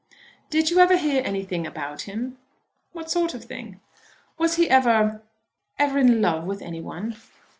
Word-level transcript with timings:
"Did 0.49 0.71
you 0.71 0.79
ever 0.79 0.97
hear 0.97 1.21
anything 1.23 1.67
about 1.67 2.09
him?" 2.09 2.39
"What 2.91 3.11
sort 3.11 3.35
of 3.35 3.43
thing?" 3.43 3.81
"Was 4.39 4.55
he 4.55 4.67
ever 4.67 5.21
ever 5.77 5.99
in 5.99 6.23
love 6.23 6.45
with 6.45 6.63
any 6.63 6.81
one?" 6.81 7.17